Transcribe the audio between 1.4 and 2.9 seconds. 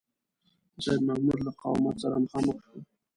له مقاومت سره مخامخ شو.